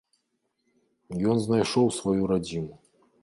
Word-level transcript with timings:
Ён 1.33 1.37
знайшоў 1.45 1.85
сваю 1.99 2.23
радзіму. 2.35 2.75